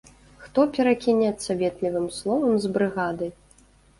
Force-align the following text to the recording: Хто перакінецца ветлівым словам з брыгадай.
Хто 0.45 0.61
перакінецца 0.77 1.57
ветлівым 1.59 2.07
словам 2.19 2.57
з 2.63 2.75
брыгадай. 2.79 3.31